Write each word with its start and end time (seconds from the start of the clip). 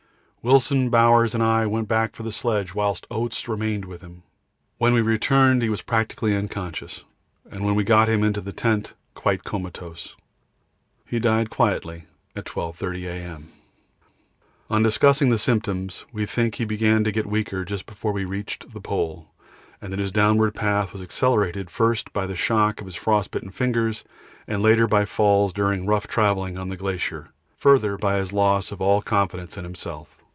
Wilson, 0.43 0.89
Bowers, 0.89 1.35
and 1.35 1.43
I 1.43 1.67
went 1.67 1.87
back 1.87 2.15
for 2.15 2.23
the 2.23 2.31
sledge, 2.31 2.73
whilst 2.73 3.05
Oates 3.11 3.47
remained 3.47 3.85
with 3.85 4.01
him. 4.01 4.23
When 4.79 4.91
we 4.91 4.99
returned 5.03 5.61
he 5.61 5.69
was 5.69 5.83
practically 5.83 6.35
unconscious, 6.35 7.03
and 7.51 7.63
when 7.63 7.75
we 7.75 7.83
got 7.83 8.09
him 8.09 8.23
into 8.23 8.41
the 8.41 8.51
tent 8.51 8.95
quite 9.13 9.43
comatose. 9.43 10.15
He 11.05 11.19
died 11.19 11.51
quietly 11.51 12.05
at 12.35 12.45
12.30 12.45 13.05
A.M. 13.07 13.51
On 14.67 14.81
discussing 14.81 15.29
the 15.29 15.37
symptoms 15.37 16.05
we 16.11 16.25
think 16.25 16.55
he 16.55 16.65
began 16.65 17.03
to 17.03 17.11
get 17.11 17.27
weaker 17.27 17.63
just 17.63 17.85
before 17.85 18.11
we 18.11 18.25
reached 18.25 18.73
the 18.73 18.81
Pole, 18.81 19.27
and 19.79 19.93
that 19.93 19.99
his 19.99 20.11
downward 20.11 20.55
path 20.55 20.91
was 20.91 21.03
accelerated 21.03 21.69
first 21.69 22.11
by 22.13 22.25
the 22.25 22.35
shock 22.35 22.79
of 22.79 22.87
his 22.87 22.95
frostbitten 22.95 23.51
fingers, 23.51 24.03
and 24.47 24.63
later 24.63 24.87
by 24.87 25.05
falls 25.05 25.53
during 25.53 25.85
rough 25.85 26.07
travelling 26.07 26.57
on 26.57 26.69
the 26.69 26.77
glacier, 26.77 27.29
further 27.59 27.95
by 27.95 28.17
his 28.17 28.33
loss 28.33 28.71
of 28.71 28.81
all 28.81 29.03
confidence 29.03 29.55
in 29.55 29.63
himself. 29.63 30.17